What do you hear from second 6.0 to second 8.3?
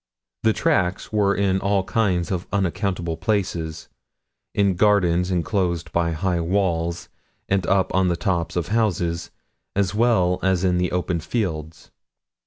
high walls, and up on the